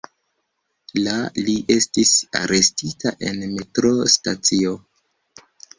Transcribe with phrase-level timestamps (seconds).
[1.07, 1.13] La
[1.49, 4.79] li estis arestita en metro-stacio.